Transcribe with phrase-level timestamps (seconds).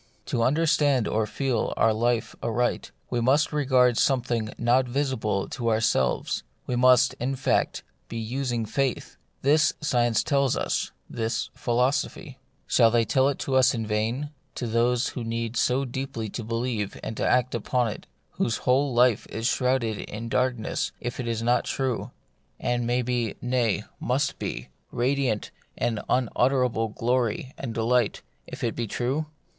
[0.25, 5.69] To under stand or feel our life aright, we must regard something not visible to
[5.69, 9.15] ourselves: we must, in fact, be using faith.
[9.43, 12.39] This, science tells us; this, philosophy.
[12.65, 16.43] Shall they tell it to us in vain— to us who need so deeply to
[16.43, 21.45] believe and act upon it, whose whole life is shrouded in darkness if it be
[21.45, 22.09] not true,
[22.59, 27.55] and may be, nay, must be, radiant with an unutterable glory The Mystery of Pain.
[27.57, 29.27] 99 and delight if it be true